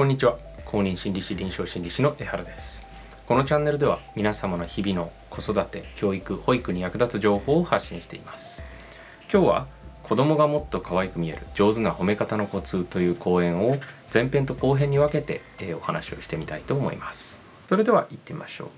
[0.00, 0.38] こんにちは。
[0.64, 2.86] 公認心理師臨床心理師の江原です。
[3.26, 8.62] このチャンネルでは皆様の日々の子育て教育保育に役立つ情報を発信しています。
[9.30, 9.66] 今日は
[10.02, 13.76] 子供がもっと可愛く見える上手な褒め方のコツという講演を
[14.10, 17.42] 前編と後編に分けて、え、お話をしてみたいと思います。
[17.68, 18.68] それでは行ってみましょう。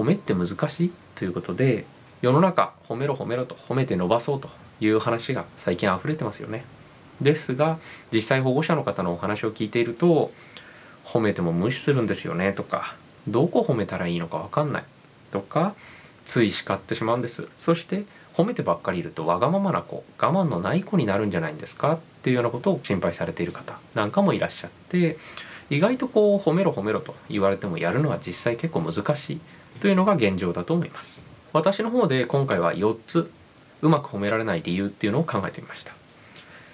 [0.00, 0.92] 褒めって難しい？
[1.16, 1.86] ということで
[2.20, 4.48] 世の中褒めろ褒めろと褒めて伸ばそうと
[4.80, 6.64] いう話が最近溢れてますよね。
[7.20, 7.78] ですが
[8.12, 10.30] 実際保護者の方のお話を聞いていると
[11.04, 12.94] 褒めても無視するんですよねとか
[13.26, 14.84] どこ褒めたらいいのか分かんない
[15.30, 15.74] とか
[16.24, 18.04] つい叱ってしまうんですそして
[18.34, 25.18] 褒めてばっかりいるとわがままな子我慢のない子になるんじゃないんですかっていうようなことを心配されている方なんかもいらっしゃって
[25.70, 29.40] 意外とこう褒めろ褒めろと言われてもやるのは実際結構難しい
[29.80, 33.30] というのが現状だと思います私の方で今回は4つ
[33.82, 35.92] うまく褒められない理由っていうのを考えてみました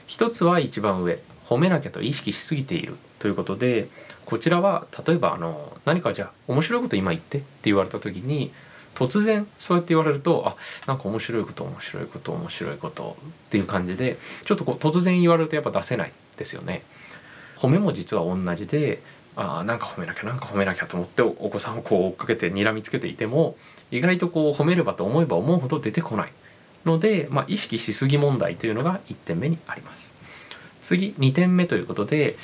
[0.07, 3.89] 一つは一番上褒めなきゃと意識しすぎているということで
[4.25, 8.53] こちらは例えばあの何かじゃあ面白いこと今言ってって言われた時に
[8.95, 16.83] 突然そうやって言われるとあなんか面白いこと面白いこと面白いことっていう感じでちょっとこう突然言われるとやっぱ出せないですよね。
[17.57, 19.01] 褒めも実は同じで
[19.37, 23.57] あなんか褒めなきゃなんか褒めなきゃと思ってお子さんをこう追っかけて睨みつけていても
[23.91, 26.33] 意外とこう褒めればと思えば思うほど出てこない
[26.85, 30.15] ので、まあ、意識しすぎ問題というのが1点目にあります。
[30.83, 32.37] 次2点目ということで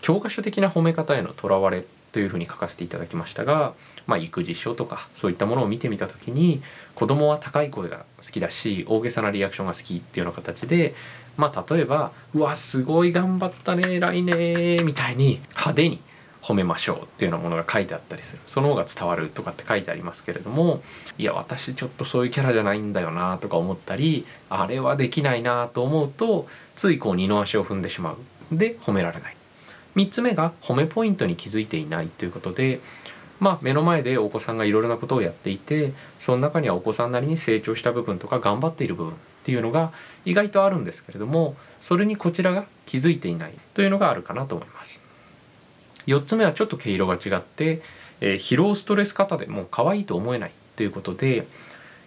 [0.00, 3.74] 教科書的な褒め方へのとらわれというふうに書かせていただきましたが、
[4.06, 6.62] まあ、育児書とかそういったものを見てみた時に
[6.94, 10.94] 子供は高い声が好きだし大げさなリアクションが好きっていうような形で、
[11.36, 16.00] まあ、例えば「うわすごい頑張ったね偉いね」みたいに派手に
[16.44, 18.42] 褒めましょうっていうようなものが書いてあったりする。
[18.46, 20.82] その方が伝わるとかって書いてありますけれども
[21.16, 28.18] いや私ちょっとそういうキャラじゃないんだよなとか思ったりあれはできないなと思うとついこう二の足を踏んでしまう。
[28.52, 29.36] で褒められない。
[29.96, 32.80] 3つ目が褒めポイントに気づいていないということで
[33.40, 39.92] まあ目の前でお子さんがいろいろなことをやっていてその中にはお子さんなりに成長した部分とか頑張っている部分っていうのが
[40.24, 45.13] 意外とあるんですけれどもそれにこちらが気づいていないというのがあるかなと思います。
[46.06, 47.82] 4つ目はちょっと毛色が違って、
[48.20, 51.46] えー、疲労ストレス型でもう可愛いと思えないということで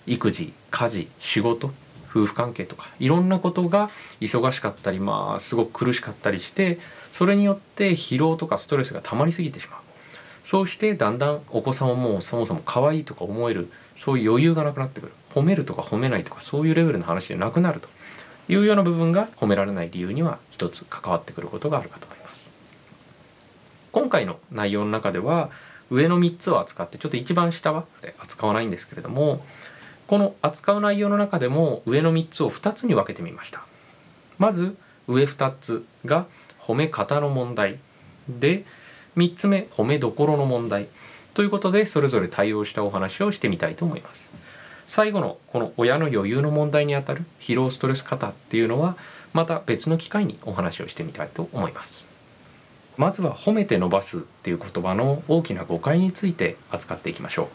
[0.06, 1.72] 育児家事仕事
[2.10, 3.90] 夫婦関係とかいろんなことが
[4.22, 6.80] 忙しかったりまあすごく苦しかったりして
[7.12, 9.80] それによって疲労とかストレスが溜まりすぎてしまう。
[10.44, 15.14] そうしてだんだんお子さんはもうそもそも可愛いとか思えるそういう余裕がなくなってくる。
[15.34, 17.90] 褒めるとか褒めないとかそういうレベルの話じゃなくなると
[18.48, 22.08] いうような部分が褒められない理由には一つ関わってくることがあるかと。
[22.08, 22.17] 思います
[23.92, 25.50] 今回の内容の中では
[25.90, 27.86] 上の3つを扱ってちょっと一番下は
[28.20, 29.44] 扱わないんですけれども
[30.08, 33.66] この扱う内容の中でも上の3つを2つに分けてみました。
[34.38, 34.76] まず
[35.08, 36.26] 上2つが
[36.60, 37.78] 褒め方の問題。
[38.30, 38.64] で
[39.18, 40.88] 3つ目褒めどころの問題。
[41.34, 44.30] ということでそれぞれ対応したお話をしてみたいと思います。
[44.88, 48.96] 最後のこの親の余裕の問題にあたる疲労ストレス型っていうのは
[49.34, 52.17] また別の機会にお話をしてみたいと思います。
[52.98, 57.48] まずは褒めて伸ばすっていう言葉の大きな誤解について扱っていきましょう。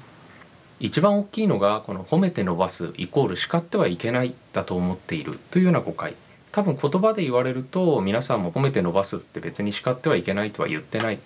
[0.80, 6.14] 一番大きいのがこの褒めて伸ばすイコール叱ってはいけないだと思っているというような誤解。
[6.52, 11.18] 多分言葉で言われると皆さんも褒めて伸ばすって別に叱ってはいけないとは言ってないっ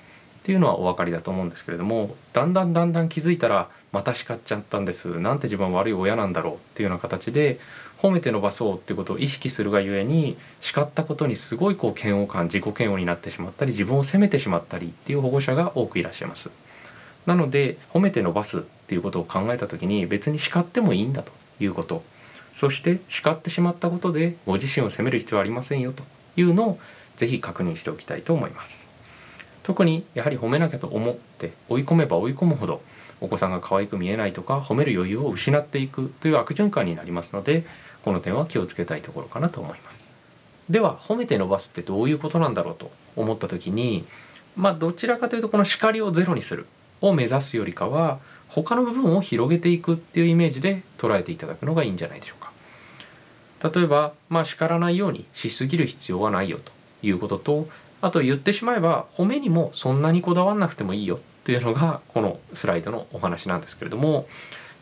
[0.44, 5.18] ていうのはお分かりだと思うんですけれどもだんだんだんだん気づいたらまた叱っちゃったんです。
[5.18, 7.58] なんて自分は悪い親なんだろうっていうような形で
[8.00, 16.50] 褒めて伸ばそうってことを意識するがゆえに叱ったことにすごいこう嫌悪感自己嫌悪になってしまったり自分を責めてしまったりっていう保護者が多くいらっしゃいます。
[17.26, 22.04] なので褒めて伸ばすっていうことを考えた時に別に叱ってもいいんだということ
[22.52, 26.04] そして叱ってしまったことでご自身を責める必要はありませんよと
[26.36, 26.78] いうのを
[27.16, 28.88] ぜひ確認しておきたいと思います。
[29.62, 32.80] 特にやはり褒めなきゃと思って追い込めば追い込むほど
[33.20, 37.64] お子さんが可愛く見えないとか褒める余裕を失っていくという悪循環になりますので
[38.06, 40.16] この点は気をつけたいところかなと思います。
[40.70, 44.04] では褒めて伸ばすってどういうことなんだろうと思った時に
[44.54, 46.66] まあどちらかというとこの叱りをゼロにする
[47.00, 52.52] を目指すよりかは他の部分を広げていくっていうイメージで捉えていただくのがいいんじゃないでしょうか。
[53.76, 56.70] 例えばまあ叱らないようにしすぎる必要はないよと
[57.02, 57.68] いうことと
[58.02, 64.28] あと言ってしまえば褒めにもそんなにこだわんなくてもいいよっていうのがこのスライドのお話なんですけれども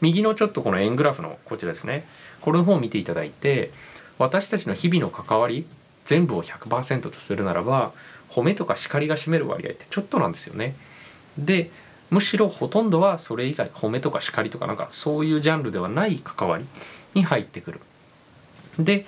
[0.01, 2.07] 右のちょっとこの円グラフのこちらですね
[2.41, 3.71] これの方を見ていただいて
[4.19, 5.67] 私たちの日々の関わり
[6.05, 7.93] 全部を100%とするならば
[8.31, 10.75] 褒めとか叱りが占める割合ってちょっとなんですよね。
[11.39, 11.71] で
[12.11, 16.65] むしろほとんどはそれ以外褒めとか叱りとかなんかそういうジャンルではない関わり
[17.15, 17.81] に入ってくる
[18.79, 19.07] で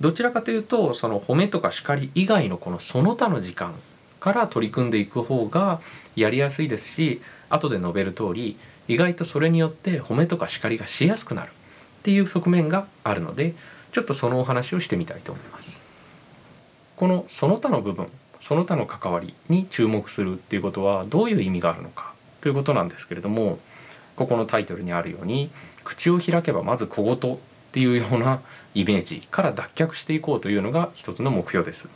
[0.00, 3.74] どちらかというとその褒めとか叱り以外のこのその他の時間
[4.20, 5.80] から取り組んでいく方が
[6.14, 11.52] やりやすいですし後で述べる通り意外とそれによって褒めとか叱りがしやすくなるっ
[12.02, 13.54] ていう側面があるので
[13.92, 15.82] ちょっとそのお話をしてみたいと思います。
[16.96, 18.08] このその他の部分
[18.40, 23.58] その他の関わりに注目するっていうことはどういう意味があるのかということなんですけれども
[24.14, 25.50] ここのタイトルにあるように
[25.84, 27.38] 口を開けばまず小言っ
[27.72, 28.40] ていうような
[28.74, 31.88] イメージから脱却していこうというのが一つの目標です。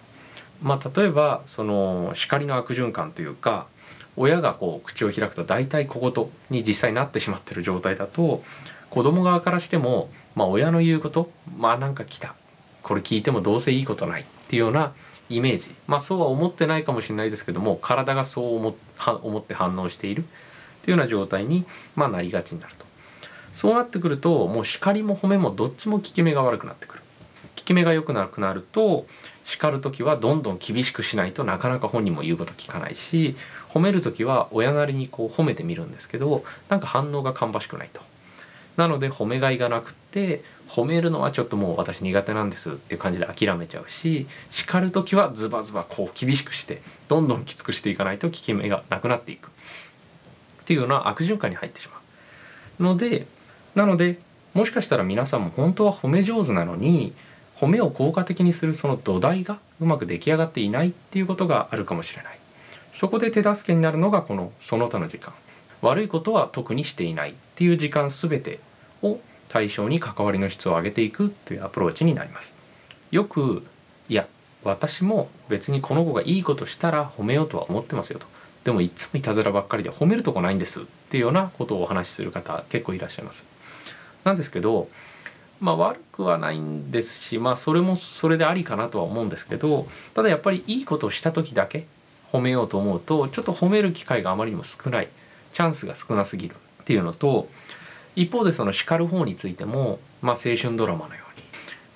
[0.62, 3.66] まあ、例えばその叱りの悪循環というか
[4.16, 8.42] 親がこう口を開くと大体小言に実際なってしまってる状態だと
[8.90, 12.34] 子供側からしても、まあ、親の言うことまあなんか来た
[12.82, 14.92] これ聞いてもどうせいいことないっていうような
[15.28, 18.74] イメージまあそうは思ってないかもしれないですけども体がそう思
[19.22, 20.24] 思って反応しているっ
[20.82, 21.64] ていうような状態に、
[21.94, 22.84] まあ、なりがちになると。
[23.52, 27.02] そうなってくるともう叱りも褒めもどっちも効き目が悪くなってくる。
[27.56, 29.06] 効き目が良くなくなると
[29.44, 33.36] 叱る時はどんどん厳しくしないとなかなか本人も言うこと聞かないし
[33.72, 38.00] 褒める時は親なりにこう褒めてみるんですけどなんか反応が芳しくないと。
[38.76, 49.48] なので褒めがいがなくって褒めるのはちょっともう私苦手なんですっていう感じで諦めちゃうし叱る時はズバズバこう厳しくしてどんどんきつくしていかないと効き目がなくなっていく。
[49.48, 49.50] っ
[50.64, 51.98] ていうような悪循環に入ってしま
[52.78, 52.82] う。
[52.82, 53.26] ので
[53.74, 54.18] なので
[54.54, 57.12] もしかしたら皆さんも本当は褒め上手なのに
[57.56, 62.39] 褒めを効果的にするその土台がうまく出来上がっていないっていうことがあるかもしれない。
[62.92, 65.32] そこで手助けになるのがこのその他の時間。
[65.82, 68.60] 悪いことは特にしていないっていう時間全て
[69.02, 72.54] を対象に関わりの質を上げていくというアプローチになります。
[73.10, 73.64] よく
[74.08, 74.26] いや
[74.62, 78.26] 私も別にこの子がいいことしたら褒めようとは思ってますよと。
[78.64, 83.46] でもいつもいたずらばっかりで褒めるとこないんですっていうようなことをお話しする方結構いらっしゃいます。
[84.24, 84.88] なんですけど
[85.60, 91.86] まあ悪くはないんですしまあそれもそれでありかなとは思うんですけどただやっぱりいいことをした時だけ
[92.32, 95.08] 褒めようと思うとちょっと褒める機会があまりにも少ない
[95.52, 97.48] チャンスが少なすぎるっていうのと
[98.16, 101.44] 一方でその叱る方についても、まあ、青春ドラマのように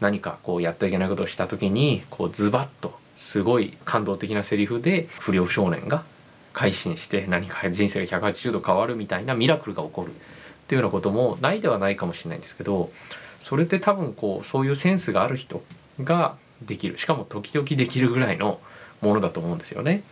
[0.00, 6.04] 何かこうやってはいけないことをした時にこうズバッとすごい感動的なセリフで不良少年が
[6.52, 10.12] 改心して何か人生が180度変わるみたいなミラクルが起こるっ
[10.66, 12.90] ていうようなこともないではないかもしれないんですけど
[13.40, 15.62] それって多分こうそういうセンスがある人
[16.02, 18.60] ができるしかも時々できるぐらいの
[19.02, 20.02] ものだと思うんですよね。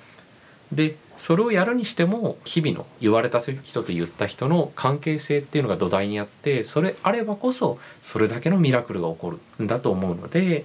[0.72, 10.64] でそれをやるにしても日々の言われた人と言った人の関係性っていうのが土台にあってそれあればこそそれだけのミラクルが起こるんだと思うので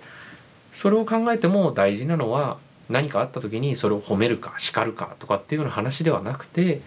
[0.71, 2.57] それを考えても大事なのは
[2.89, 6.81] 何かあった時にそれを褒めるか叱るかとかっていうような話ではなくて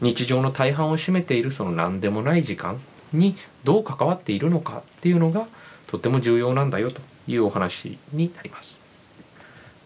[0.00, 2.80] 日常の大半を占めているその何でもない時間
[3.12, 5.46] にどう関わっているのかっていうのが
[5.86, 8.78] とても重要なんだよというお話になります。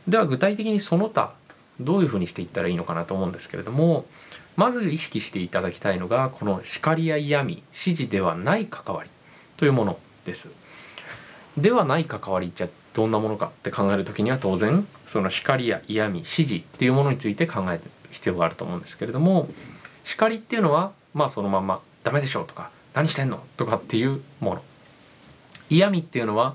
[0.07, 1.35] では具体的にその他
[1.81, 4.07] どういうふうにしていったらいいのかなと思うんですけれども
[4.57, 9.11] まず意識していただきたいのがこの叱りや嫌味指示ではない関わり
[9.57, 10.53] というものです。
[11.57, 17.81] ではない関わりじゃどんなものかって考える時には当然その叱りや嫌味指示っていうものについて考える
[18.11, 19.49] 必要があると思うんですけれども
[20.05, 24.63] 叱りっていうのはまあそのまま「ダメでしょ」とか「何してんの?」とかっていうもの
[25.71, 26.55] 嫌味っていうのは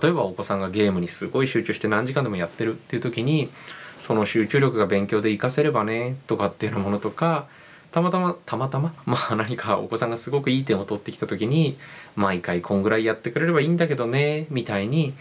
[0.00, 3.50] 例えばお子さんがゲームにすごい集中して何時間でもやってるっていう時に
[3.98, 7.46] その集中力が勉強で活かせればねとかっていうものとか
[7.92, 11.78] たまたまたまたま まあ何かお子さんがすごくいい点を取ってきた時に
[12.14, 15.14] 毎回こんぐらいやってくれればいいんだけどねみたいに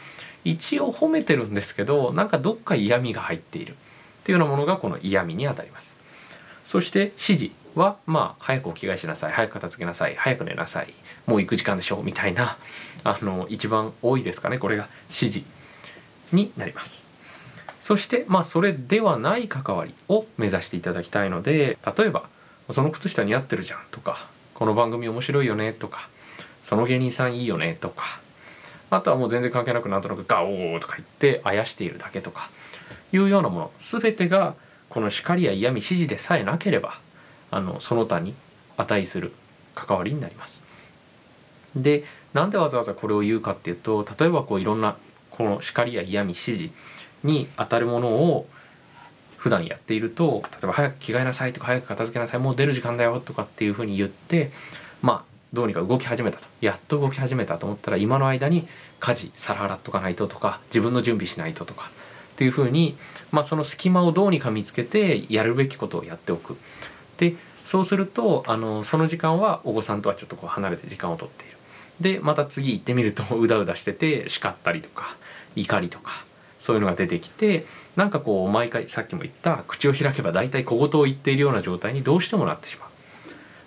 [0.44, 3.76] 一応褒めてるんですけどなんかどっか嫌味が入っているっ
[4.26, 5.96] ていうようなものがこの嫌味にあたります。
[6.66, 10.94] そして指示はまあ早くお着替えしなさい早く片付けなさい早く寝なさい
[11.28, 12.58] もう行く時間でしょうみたいな
[13.04, 15.44] あの一番多いですかねこれが指示
[16.32, 17.05] になります。
[17.80, 22.24] そしてまあそれではない関わりを目指していただきたいので例えば
[22.72, 26.10] 「その靴下似合ってるじゃん」とか「この番組面白いよね」とか
[26.64, 28.20] 「その芸人さんいいよね」とか
[28.90, 32.50] あとはもう全然関係なくなんとなく「ガオー」とか言ってあやしているだけとか
[33.12, 34.56] いうようなもの全てが
[34.90, 37.00] この叱りや嫌味指示でさえなければ
[37.52, 38.34] あのその他に
[38.78, 39.34] 値する
[39.74, 40.64] 関わりになります。
[41.76, 42.04] で
[42.34, 44.96] なんでわざわざこれを言うかっていうと例えばこういろんな
[45.32, 46.70] この叱りや嫌味指示
[47.26, 48.48] に当たるものを
[49.38, 54.52] 普段やっていると例えば早く着替えなさいとか早く片付けなさいもう出る時間だよとかっていうふうに言って
[55.02, 58.68] まあどうにか動き始めたとやっと動き始めたと思ったら今の間に
[59.00, 61.92] 家事皿洗っとかないととか自分の準備しないととか
[62.34, 62.98] っていうふうに、
[63.32, 66.58] まあ、その隙間をどうにか見つけてやるべきことをやっておく。
[67.18, 71.58] でそうするとあのその時間はお子さんとはちょっとこう離れて時間をとっている。
[72.02, 75.16] でまた次行ってみるとうだうだしてて叱ったりとか
[75.56, 76.26] 怒りとか
[76.66, 77.64] そういうのが出てきて
[77.96, 82.88] なんかこう毎回さっきも言った口を開けば大体小言を言っているような状態にどうしてもなってしま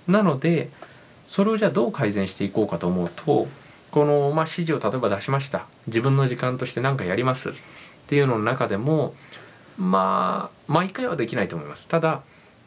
[0.09, 0.11] う。
[0.11, 0.69] なので
[1.28, 3.47] それをじゃあどう改善していこうかと思うと
[3.93, 5.67] この、まあ、指示を例えば出しました。
[5.87, 7.50] 自分の時間として何かやります。
[7.50, 7.52] っ
[8.09, 9.14] ていうのの中でも
[9.76, 11.87] まあ毎回はできないと思います。
[11.87, 12.23] ただ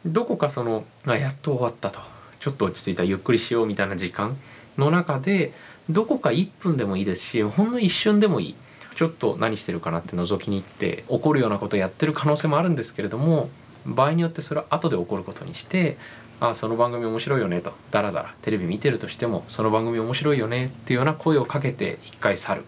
[0.06, 2.00] どこかそのあやっと終わったと。
[2.40, 3.04] ちょっと落ち着いた。
[3.04, 4.34] ゆっくりしようみたいな時間
[4.78, 5.52] の中で
[5.90, 8.54] どこか1分でもいいですしほんの一瞬でもいい。
[8.94, 13.48] ちょっと何してるかなって覗きに行って怒るようなことやってる可能性もあるんですけれども
[13.86, 15.96] 場合によってそれは後で起こることにして
[16.40, 22.64] あその番組面白いよねとダラダラテレビ見てるとしてもその番組面白いよねっていうような声をかけて一回去る。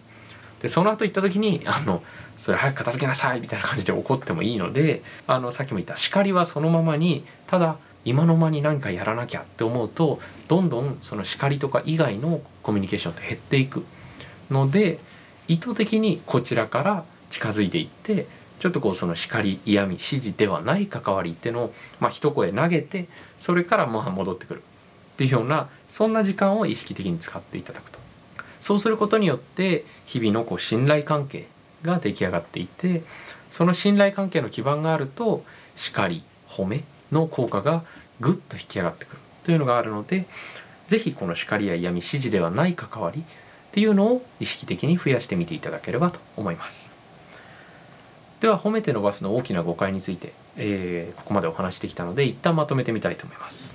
[0.61, 2.01] でその後行った時にあの
[2.37, 13.85] それ早く片付けなさいみたいな感じで怒ってもいいのであのさっきも言った叱りはそのままにただ今の間に何かやらなきゃって思うとどんどんその叱りとか以外のコミュニケーションって減っていく
[14.49, 14.99] ので
[15.47, 18.27] 意図的にこちらから近づいていって
[18.59, 24.61] ちょっとこうその叱り嫌味指示ではない関わりっていうのを、まあ、一声投げてそれからまあ戻ってくる
[25.15, 27.99] っていうようなそんな時間を意識的に使っていただくと。
[28.59, 31.45] そうすることによって日々のこう信頼関係
[31.83, 33.03] が出来上がっていて
[33.51, 37.83] その信頼関係の基盤があると叱り褒めの効果が
[38.19, 40.25] ぐっと引き上がってくるというのがあるので
[40.87, 43.23] 是非この叱りや嫌味指示ではない関わり
[43.75, 46.93] っていうのを意識的に増やしてみていただければと思います。
[48.39, 53.73] では褒めて伸ばすの大きな誤解について、えー、ここまでお話してきたので一旦まとめてみたいと思います。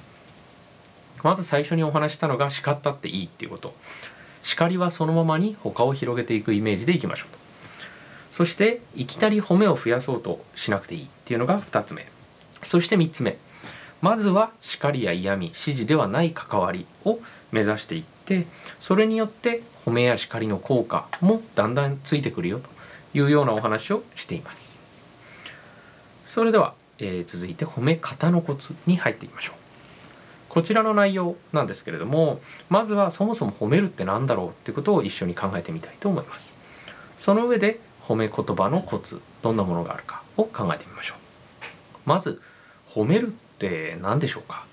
[1.22, 3.74] まず最初にお話したのが叱ったっていいっていうこと。
[4.42, 7.28] 叱りはそのままに他を広げていくイメージでいきましょう
[8.30, 12.06] そしていきなり褒めを増やそうとしなくていいっていうのが2つ目。
[12.62, 13.36] そして3つ目。
[14.00, 17.18] まずは叱りや嫌味指示ではない関わりを
[17.52, 18.46] 目指していって
[18.78, 22.68] それによって褒めや叱りの効果もだんだんついてくるよと
[23.14, 23.30] いう。
[23.30, 24.80] ようなお話をしています。
[26.24, 29.54] それでは、えー、続いて褒め方のコツに入っていきましょう。
[30.48, 36.56] こちらの内容なんですけれどもまずはそもそも褒めるって何だろうってことを一緒に考えてみたいと思います。
[37.18, 41.16] その上で褒め言葉のコツどんなものがあるかを考えてみましょう。
[42.04, 42.40] まず
[42.88, 44.64] 褒めるって何でしょうか？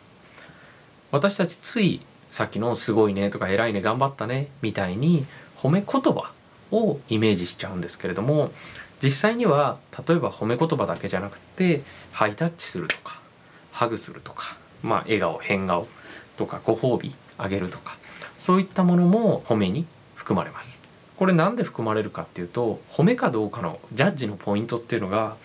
[1.11, 5.25] 私たちついさっきの「すごいね」とか「偉いね頑張ったね」みたいに
[5.57, 6.31] 褒め言葉
[6.71, 8.51] をイメージしちゃうんですけれども
[9.01, 11.81] 実際には例えば褒め言葉だけじゃなくて
[12.11, 13.19] ハイタッチするとか
[13.71, 15.87] ハグするとか、まあ、笑顔変顔
[16.37, 17.97] とかご褒美あげるとか
[18.39, 20.81] そういったものも褒めに含まれます。
[21.17, 25.35] これなんで含まれるかっていうと褒めかどうかのジャッジのポイントっていうのが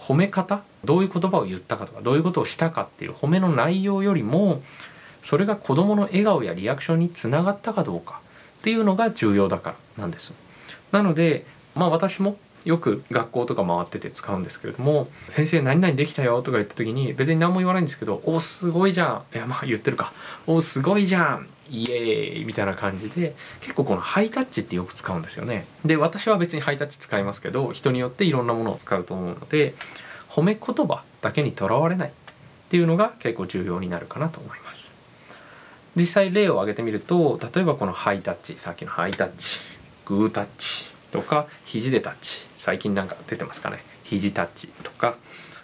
[0.00, 4.60] 褒め方どういう言葉を言ったかとかどういうことをしたかっていう褒めの内容よりも
[5.22, 8.20] それが子どもの笑顔やリアクションにつながったかどうか
[8.60, 10.34] っていうのが重要だからなんです。
[10.92, 20.12] なのでまあ私もよく学校とか回ってて使うんですけれども「先生何々できたよ」とか言った時に別に何も言わないんですけど「おすごいじゃん」いやまあ言ってるか
[20.46, 25.66] 「おすごいじゃん」イエーイみたいな感じで結構このハイタッチってよく使うんですよね。
[25.84, 29.74] で私は別にハイタッチ使いますけど人によっていろんなものを使うと思うので
[30.28, 32.12] 褒め言葉だけにとらわれないっ
[32.70, 34.89] ていうのが結構重要になるかなと思います。
[36.00, 39.60] 実際例を挙げてみると例えばこのハイタッチさっきのハイタッチ
[40.06, 45.16] グータッチとか肘でタッチ最近なんか出てますかね肘タッチとか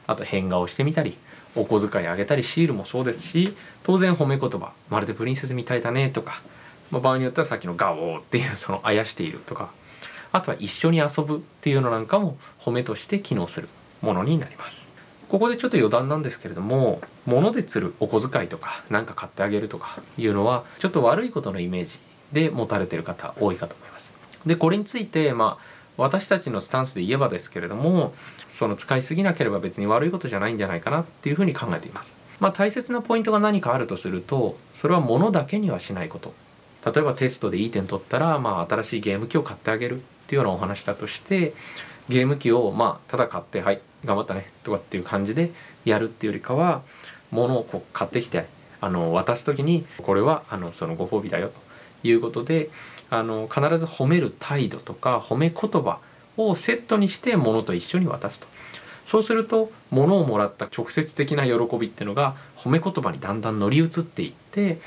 [0.06, 1.16] あと変顔してみたり
[1.54, 6.42] お小遣いあげたりシールもそうですし当然褒め言葉まるでプリンセスみたいだねとか、
[6.90, 9.70] まあ、場合によってはさっきのガオーっていうそのあやしているとか
[10.32, 13.68] あとは一緒に遊ぶっていうのなんかも褒めとして機能する
[14.02, 14.85] ものになります。
[15.28, 21.98] ここでちょっと余談なんですけれども物で釣るお小遣いとか何か買ってあげるとかいうのはちょっと悪いことのイメージ
[22.32, 24.14] で持たれてる方多いかと思います
[24.46, 28.14] でこれについてまあ私たちのスタンスで言えばですけれども
[28.48, 32.16] その使いすぎなければ別に悪いことじゃないんじゃないかなっていうふうに考えています。
[32.38, 36.34] まあ、大切なポイントが何かあるとするとそれは物だけにはしないこと
[36.84, 41.54] 例えばテストでいい点取ったら、まあ、新しいゲーム機を買ってあげるっていうようなお話だとして
[42.08, 45.50] ゲーム機をまあただ買ってはい頑張ったねとかっていう感じで
[45.84, 46.82] やるっていうよりかは
[47.30, 48.46] 物をこう買ってきて
[48.80, 52.70] あの渡す時にこれはあのそのご褒美だよということで
[53.10, 55.98] あの必ず褒める態度とか褒め言葉
[56.36, 58.46] をセットにして物と一緒に渡すと。
[59.04, 64.80] そうすると物をもらった直接的な喜びっていうのが褒め言葉にだんだん乗り移っていって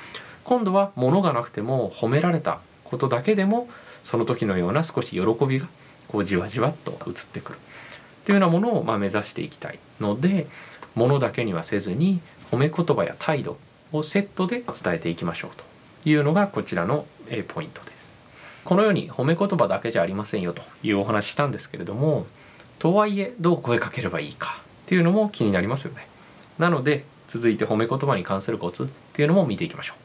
[0.44, 3.70] 今度は物がなくても褒められたことだけでも
[4.04, 5.68] その時のような少し喜びが
[6.10, 7.60] こうじわじわっと移ってくる。
[8.30, 10.46] っていうようなものをま目指していきたいので
[10.94, 12.22] 物だけにはせずに
[12.52, 13.58] 褒め言葉や態度
[13.92, 15.52] をセットで伝えていきましょう
[16.04, 17.08] というのがこちらの
[17.48, 18.16] ポイントです。
[18.66, 22.28] このように褒め言葉だけじゃありませんよというお話したんですけれども
[22.78, 26.08] とはいえどう声かければいいかっていうのも気になりますよね。
[26.60, 29.98] なので続いて褒め言葉に関するコツっていうのも見ていきましょう。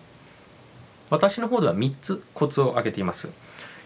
[1.10, 3.30] 私の方では3つコツを挙げています。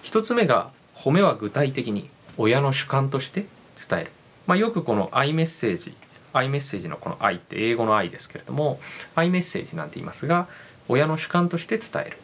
[0.05, 4.13] 1つ目が褒めは具体的に親の主観として伝える、
[4.49, 5.95] まあ、よくこの i メッセージ
[6.33, 8.81] i メッセージのこの i って英語の i ですけれども
[9.15, 10.49] i メッセージなんて言いますが
[10.89, 12.17] 親の主観として伝える。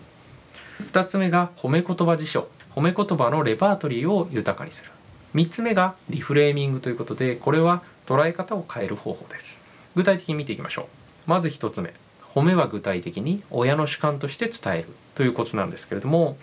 [0.90, 2.48] 2つ目が褒め言葉辞書。
[2.74, 4.90] 褒め言葉のレパートリーを豊かにする。
[5.34, 9.62] 3つ目がリフレーミングということでこれは捉え方を変える方法です。
[9.94, 10.82] 具体的に見ていきましょ
[11.26, 11.30] う。
[11.30, 11.92] まず1つ目。
[12.34, 14.88] 褒めは具体的に親の主観として伝える。
[15.14, 16.36] というコツなんですけれども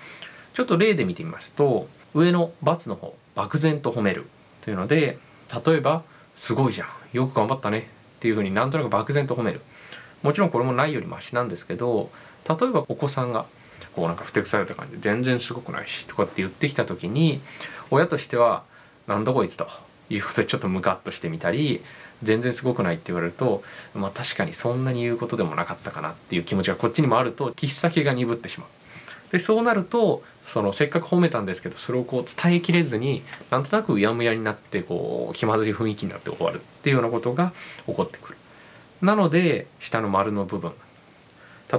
[0.53, 4.27] ちょっと例で見てみますと上の×の方漠然と褒める
[4.61, 5.17] というので
[5.65, 6.03] 例えば
[6.35, 6.87] 「すごいじゃん。
[7.13, 9.61] よく頑張ったね」っていうふうになんとなく漠然と褒める。
[10.23, 12.11] もちろんこれもないよりマシなんですけど
[12.47, 13.45] 例えばお子さんが
[13.95, 17.41] こうなんかふてくされた感じで全然すごくないしとかって言ってきた時に
[17.89, 18.63] 親としては
[19.07, 19.67] 「なんだこいつ」と
[20.09, 21.83] いうことでちょっとムカッとしてみたり
[22.23, 23.63] 全然すごくないって言われると
[23.95, 28.69] まあ確かにそんなに言うことでもなかったかなっていう気持ちがこっちにもあると切っ先が鈍ってしまう。
[29.31, 37.53] でそうなるとそのせっかく褒めたんですけどそれをこう伝えきれずになんとなくうやむやになってこう気まずい雰囲気になって終わるっていうようなことが
[37.85, 38.37] 起こってくる。
[39.01, 40.73] なので下の丸の部分。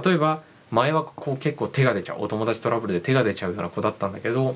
[0.03, 0.41] 例えば
[0.71, 4.55] 前はこう結構手が出ちゃうお友達トラブルで手が出ちゃうような子だったんだけど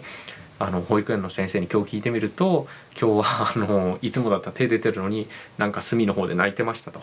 [0.57, 2.67] あの保育園の先生に今日聞いてみると
[2.99, 5.27] 今日はあのいつもだったら手出てるのに
[5.59, 7.01] なんか隅の方で泣いてましたと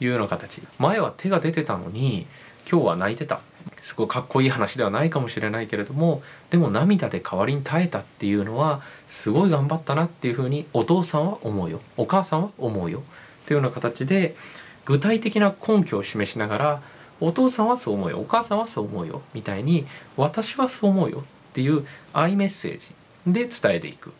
[0.00, 0.62] いうような形。
[0.78, 2.26] 前は手が出てたのに
[2.70, 3.40] 今日は泣いてた。
[3.82, 11.80] すごいかっこいい話ではないかもしれないけれどもでも涙で代わりに耐えたっていうのはすごい頑張ったなっていうふうにお父さんは思うよ。
[11.96, 13.00] お母さんは思うよ。
[13.00, 13.02] っ
[13.46, 14.36] ていうような形で
[14.84, 16.82] 具体的な根拠を示しながら
[17.20, 18.20] お父さんはそう思うよ。
[18.20, 19.22] お母さんはそう思うよ。
[19.34, 19.86] みたいに
[20.16, 21.24] 私はそう思うよ。
[21.50, 22.88] っていう愛メッセージ
[23.26, 24.12] で伝えていく。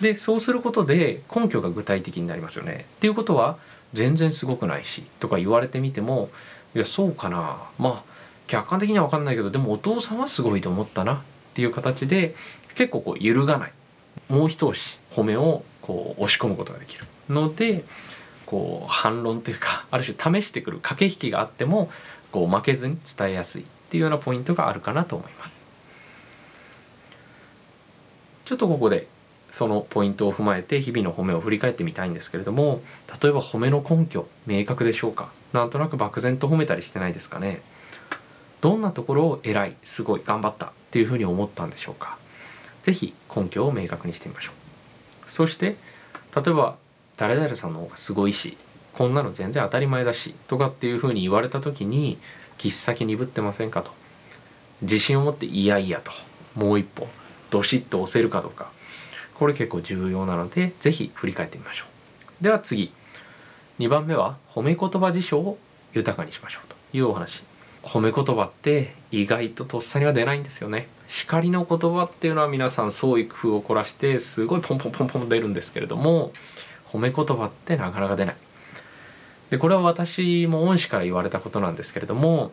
[0.00, 2.84] でそうすることで根拠が具体的になりますよね。
[2.96, 3.56] っていうことは
[3.94, 6.28] 全然すごくないしとか言われてみても
[6.74, 7.56] いやそうかな。
[7.78, 8.15] まあ
[8.46, 11.18] 客観的には分かんないけどでもお父さんはすごいと思ったなっ
[11.54, 12.34] ていう形で
[12.74, 13.72] 結構こう揺るがない
[14.28, 17.04] もう一押し褒めをこう押し込むことができる。
[17.28, 17.84] ので
[18.46, 21.90] こう反論というかある種試してくる駆け引きがあっても
[22.30, 25.66] こう負けずに伝えやすいっていうようなポイントがあるかなと思います。
[28.44, 29.08] ちょっとここで
[29.50, 32.82] そのポイントを踏まえて日々の褒めを振り返ってみたいんですけれども
[33.20, 35.30] 例えば褒めの根拠明確でしょうか？
[35.52, 37.62] なんとなく漠然と褒めたりしてないですかね？
[38.60, 42.18] どんなところを偉いすごい頑張ったっていうふうに思ったんでしょうか？
[42.82, 44.52] 是非根拠を明確にしてみましょ
[45.26, 45.30] う。
[45.30, 45.76] そして
[46.34, 46.76] 例えば
[47.16, 48.56] 誰々さんの方がすごいし
[48.92, 52.18] こんなの全然当たり前だしとかっていうふうに言われた時に
[52.58, 53.90] 切っ先鈍ってませんかと。
[54.82, 56.12] 自信を持っていやいやと。
[56.54, 57.08] もう一歩
[57.50, 58.70] どしっと押せるかどうか。
[59.34, 61.84] これ結構重要なので是非振り返ってみましょ
[62.40, 62.44] う。
[62.44, 62.92] では次。
[63.78, 65.58] 2番目は褒め言葉辞書を
[65.92, 67.42] 豊かにしましょうというお話。
[67.86, 70.88] 褒め言葉って意外ととっさには出ないんですよね。
[71.06, 76.32] 叱りの言葉っていうのは皆さん創意工夫を凝らしてすごいポンポンポンポン出るんですけれども
[76.90, 78.36] 褒め言葉ってなかなか出ない。
[79.50, 82.50] でこれは私も恩師から言われたことなんですけれども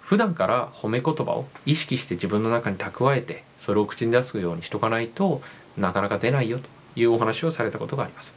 [0.00, 5.40] 普段から褒め言葉を意識して自分の中に蓄えてそれを口に出すようにしとかないと
[5.76, 6.64] なかなか出ないよと
[6.96, 8.36] いうお話をされたことがあります。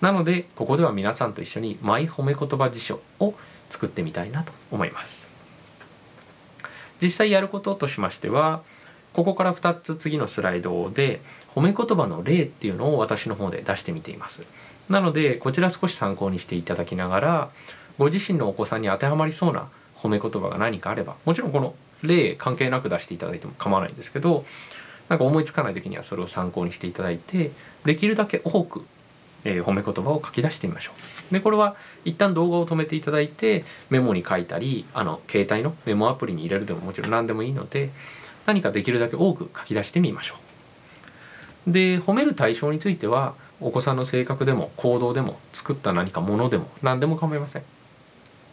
[0.00, 3.34] なのでここでは皆さんと一緒にマイ褒め言葉辞書を
[3.70, 5.27] 作ってみたいなと思います。
[7.00, 8.62] 実際やることとしましては
[9.12, 11.20] ここから2つ次のスライドで
[11.54, 14.44] 褒め言葉の例っていうのを私の方で出してみています。
[14.88, 17.50] なのでこちら少し参考にしていただきながら
[17.98, 24.44] ご自身のお子さんに当てはまりそうな褒め言葉が何かあればもちろんこの例関係なく出していただいても構わないんですけど
[25.08, 27.50] なんか思いつかない時にはそれを参考にしていただいて
[27.84, 28.84] できるだけ多く、
[29.48, 30.92] えー、褒め言葉を書き出してみましょ
[31.30, 31.34] う。
[31.34, 37.90] でこれは一旦動画を止めていただいてメモに書いたりあの携帯のメモアプリに入れるでももちろん何でもいいので
[38.46, 40.34] 何かできるだけ多く書き出してみましょ
[41.66, 41.72] う。
[41.72, 47.62] で褒める対象についてはお子さんの性格でも行動でも作った何かものでも何でも構いません。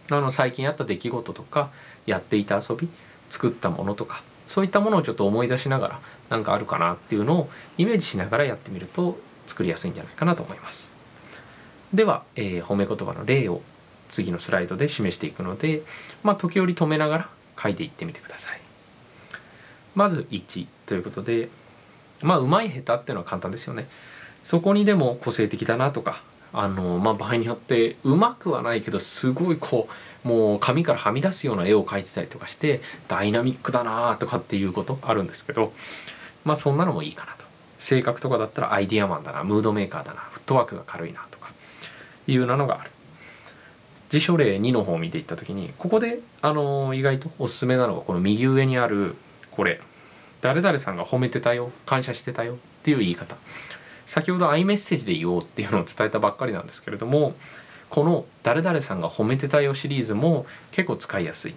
[0.09, 1.71] あの最近あった出来事とか
[2.05, 2.87] やっていた遊び
[3.29, 10.93] 作ったものとかそういったものをちょっと思い出しながら何かあるかなっていうのをイメージしながらやってみると作りやすいんじゃないかなと思います。
[11.93, 13.61] では、えー、褒め言葉の例を
[14.09, 15.81] 次のスライドで示していくので、
[16.23, 17.29] まあ、時折止めながら
[17.61, 18.61] 書いていってみてください。
[19.95, 21.49] まず1ということで
[22.21, 23.87] まあうまい下手っていうのは簡単ですよね。
[24.43, 26.21] そこにでも個性的だなとか
[26.53, 29.89] あのまあ場合によってうまくはないけどすごいこ
[30.23, 35.73] うもう紙からはみ出すような絵を描いてたりとかしてダイナミックだなとかっていうことあるんですけど
[36.43, 37.44] まあそんなのもいいかなと
[37.77, 41.51] 性格とかだったらアイディアマンだなムードメーカーだなフットワークが軽いなとか
[42.27, 42.91] いうなのがある。
[44.09, 49.15] 辞書例2の方を見ていった時にここであの意外とおすすめなのがこの右上にある
[49.51, 49.81] これ
[50.41, 53.35] 誰々さんが褒めてたよ感謝してたよっていう言い方。
[54.05, 57.33] 先ほど iMessage で言おうっていうのを伝えたばっかりなんですけれども
[57.89, 61.55] この「誰々さんが褒めてたよ」シリーズも結構使いやすい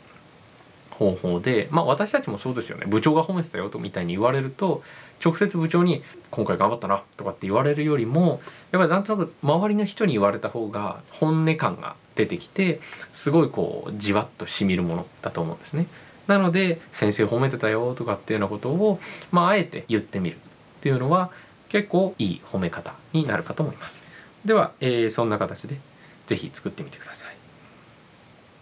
[0.91, 2.87] 方法でまあ私たちもそうですよね。
[2.87, 4.83] 部長が褒めてたよとみたいに言われると
[5.25, 8.41] 直接部長に「今回頑張ったな」とかって言われるよりも
[8.73, 12.81] やっぱりなんとなく周りの人に言われた方が本音感が出てきて
[13.13, 15.87] すごいこうじわっとしみるものだと思うんですね。
[16.27, 19.01] なので「先生褒めてたよ」とかっていうようなことを
[19.31, 20.39] まああえて言ってみるっ
[20.81, 21.31] ていうのは
[21.69, 24.07] 結構いい褒め方になるかと思います。
[24.45, 25.79] では、えー、そんな形で
[26.27, 27.37] 是非作ってみてください。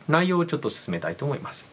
[0.09, 1.73] 内容をちょっと進めたいと思います。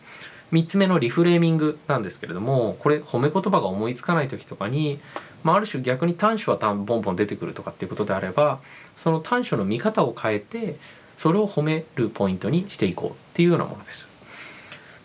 [0.54, 5.00] 3つ目のリフレーミングなんですけれどもこれ褒め言葉が思いつかない時とかに、
[5.44, 8.60] まあ、ある種逆に短所はボンボン出てくるとかっていうことであれば
[8.96, 10.78] その短所の見方を変えて
[11.18, 14.10] それを褒めるポイントにしていこうっていうようなものです。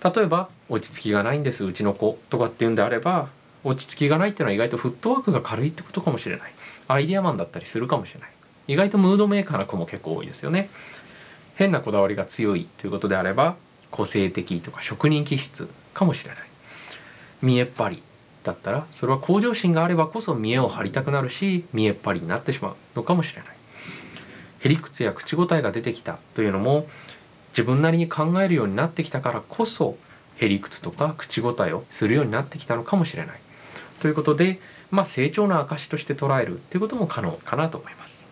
[0.05, 3.29] 例えば落ち着きがないんですうちの子とかっていうんであれば
[3.65, 6.53] 落ち着きがないっていうのは意外とフットワークが軽いってことかもしれない。
[6.87, 8.31] アイデアマンだったりするかもしれない。
[8.69, 10.69] 意外とムードメーカーな子も結構多いですよね。
[11.57, 13.57] 変なこだわりが強いということであれば
[13.90, 16.38] 個性的とか職人気質かもしれない。
[17.42, 18.03] 見えっ張り
[18.44, 23.53] だったらそれは向上心があればこそ見栄を張りたくなるし見えっ張りになってしまうのかもしれない。
[24.61, 26.87] へりくつや口答えが出てきたというのも
[27.51, 29.96] 自分なりに考えるようになってきたからこそ
[30.37, 33.40] へりくつとか口答えをするようになってきたのかもしれない。
[34.01, 38.27] ということで、まあ、成長の証として捉えるっていうことも可能かなと思います。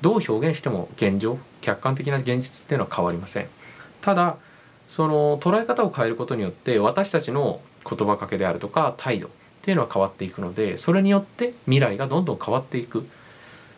[0.00, 3.48] どう表現しても現状客観的な現実っていうのは変わりません。
[4.00, 4.36] ただ
[4.88, 9.30] その捉え方を変えることによって私たちの言葉かけであるとか態度っ
[9.62, 13.06] ていうのは変わっていくのでそれによって未来がどんどん変わっていく。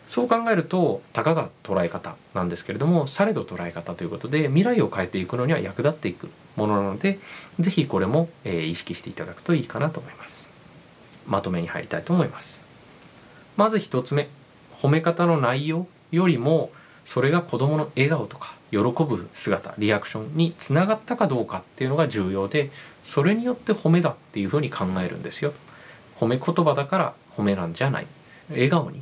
[0.07, 7.19] そう考えるとたかが捉え方なんですけれどもされど捉え方ということで未来を変えていくのには役立っていくものなので
[7.59, 10.49] 是非これも、え、意識していただくといいかなと思います。
[11.27, 12.65] まとめに入りたいと思います。
[13.55, 14.29] まず1つ目
[14.81, 16.71] 褒め方の内容よりも
[17.05, 22.71] それが子どもの笑顔とか喜ぶ姿リアクションにつながったかどうかっていうのが重要で
[23.03, 25.53] それによって褒めだっていうふうに考えるんですよ。
[26.19, 28.07] 褒め言葉だから褒めなんじゃない。
[28.49, 29.01] 笑顔に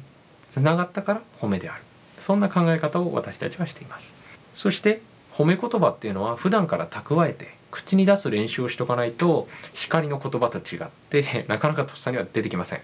[0.49, 1.81] つながったから褒めである。
[2.19, 4.13] そんな考え方を私たちはしています。
[4.55, 5.01] そして
[5.33, 12.81] 褒め言葉っていうのは普段から蓄えて口に出す練習をしとかないと光の言葉と違って なかなかとっさには出てきません。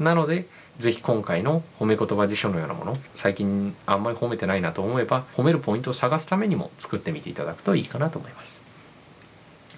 [0.00, 0.46] なので
[0.78, 8.62] 是非今回の褒め言葉辞書のようなもの最近あんまり褒めてないなと思えば褒めるポイントを探すためにも作ってみていただくといいかなと思います。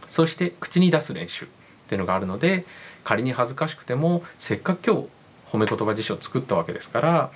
[0.06, 1.48] そして口に出す練習っ
[1.88, 2.64] ていうのがあるので
[3.02, 5.08] 仮に恥ずかしくてもせっかく今日
[5.50, 7.30] 褒め言葉辞書を作ったわけですから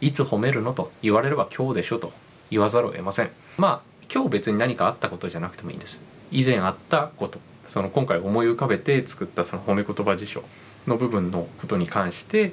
[0.00, 2.12] いつ褒めるのと言われれば今日でしょと
[2.50, 3.30] 言わざるを得ません。
[3.56, 6.00] まあ今日別に何かあったことじゃなくてもいいんです。
[6.32, 10.42] 以前あったことその今回思い浮かべて作ったその褒め言葉辞書
[10.86, 12.52] の部分のことに関して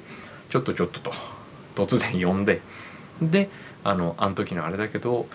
[0.50, 1.12] ちょっとちょっとと
[1.74, 2.60] 突然呼んで
[3.22, 3.50] で
[3.84, 5.26] あのあの時のあれだけど、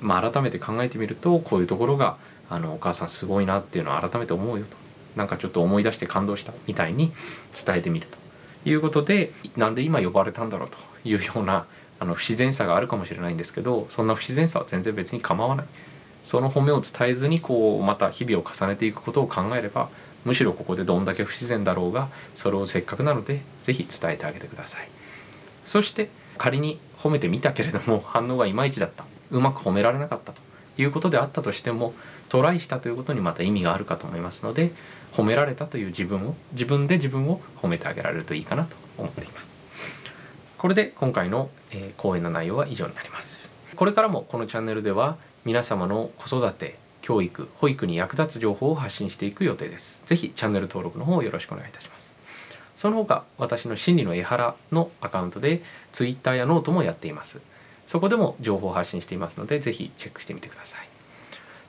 [0.00, 2.16] まあ、改めて考えてみるとこういうところが
[2.48, 4.76] あのお母さんすごいなっていうのを改めて思うよと。
[5.16, 7.12] なんかちょっと思い出して感動したみたいに
[7.66, 8.18] 伝えてみると。
[8.64, 10.78] いうことでなんで今呼ばれたんだろうと。
[11.04, 11.66] いうような
[11.98, 15.66] あの不自然さがあるかもしれないんですけどそんな不自然さは全然別に構わない。
[16.22, 19.88] その褒めを伝えずにこうまた日々を重ねていくことを考えれば
[20.24, 24.88] むしろここでどんだけ不自然だろうがそれをせっかくなので是非伝えてあげてください。
[25.64, 26.08] そして
[26.38, 29.04] 仮に褒めてみたけれども 反応がいまいちだった。
[29.30, 30.40] うまく褒められなかったと
[30.76, 31.94] いうことであったとしても
[32.28, 34.72] トライしたということにまた意味があるかと思いますので
[35.14, 39.56] 褒められたという自分を自分で自分を褒めてあげられるといいかなと思っています。
[40.58, 43.52] これで今回の、え、講演の内容は以上になります。
[43.74, 50.02] これからもこのチャンネルでは皆様の子育て教育保育に役立つ情報を発信していく予定です。
[50.06, 52.14] 是非チャンネル登録の方よろしくお願いいたします。
[52.76, 55.62] その他私の心理の江原のアカウントで
[55.92, 57.42] Twitter やノートもやっています。
[57.86, 60.88] そこでも情報を発信していますので是非チェックしてみてください。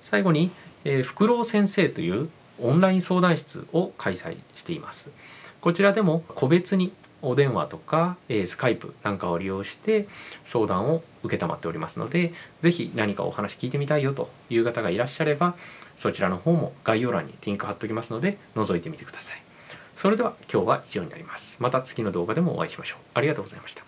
[0.01, 0.51] 最後に、
[0.85, 2.29] えー、フクロウ先生という
[2.61, 5.11] オンライン相談室を開催しています。
[5.61, 6.93] こちらでも個別に
[7.23, 10.07] お電話とか、えー、スカイプなんかを利用して
[10.43, 15.55] 相談を承っておりますので是非何かお話聞いてみたいよという方がいらっしゃれば
[15.95, 19.41] そちらの方も概要欄にリンク貼っておきますので覗いてみてください。
[19.95, 21.61] それでは今日は以上になります。
[21.61, 22.99] また次の動画でもお会いしましょう。
[23.13, 23.83] ありがとうございました。